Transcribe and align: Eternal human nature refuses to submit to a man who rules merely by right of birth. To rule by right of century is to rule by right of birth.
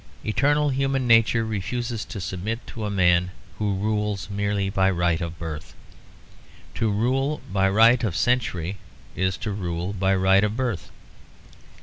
Eternal 0.25 0.69
human 0.69 1.05
nature 1.05 1.45
refuses 1.45 2.03
to 2.03 2.19
submit 2.19 2.65
to 2.65 2.85
a 2.85 2.89
man 2.89 3.29
who 3.59 3.75
rules 3.75 4.31
merely 4.31 4.67
by 4.67 4.89
right 4.89 5.21
of 5.21 5.37
birth. 5.37 5.75
To 6.73 6.89
rule 6.89 7.39
by 7.53 7.69
right 7.69 8.03
of 8.03 8.15
century 8.15 8.77
is 9.15 9.37
to 9.37 9.51
rule 9.51 9.93
by 9.93 10.15
right 10.15 10.43
of 10.43 10.57
birth. 10.57 10.89